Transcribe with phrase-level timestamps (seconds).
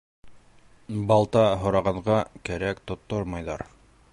[1.11, 2.17] Балта һорағанға
[2.51, 3.67] кәрәк тоттормайҙар.